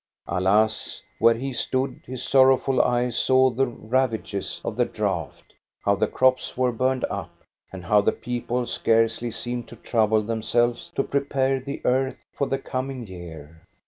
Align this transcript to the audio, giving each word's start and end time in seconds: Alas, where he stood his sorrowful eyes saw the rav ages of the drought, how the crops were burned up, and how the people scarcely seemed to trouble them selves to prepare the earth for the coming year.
Alas, 0.25 1.03
where 1.19 1.35
he 1.35 1.53
stood 1.53 2.01
his 2.07 2.23
sorrowful 2.23 2.81
eyes 2.81 3.15
saw 3.15 3.51
the 3.51 3.67
rav 3.67 4.15
ages 4.15 4.59
of 4.65 4.75
the 4.75 4.83
drought, 4.83 5.43
how 5.85 5.93
the 5.93 6.07
crops 6.07 6.57
were 6.57 6.71
burned 6.71 7.05
up, 7.07 7.43
and 7.71 7.85
how 7.85 8.01
the 8.01 8.11
people 8.11 8.65
scarcely 8.65 9.29
seemed 9.29 9.67
to 9.67 9.75
trouble 9.75 10.23
them 10.23 10.41
selves 10.41 10.89
to 10.95 11.03
prepare 11.03 11.59
the 11.59 11.83
earth 11.85 12.25
for 12.33 12.47
the 12.47 12.57
coming 12.57 13.05
year. 13.05 13.61